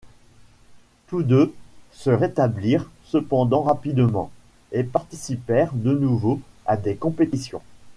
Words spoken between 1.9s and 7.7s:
se rétablirent cependant rapidement, et participèrent de nouveau à des compétitions.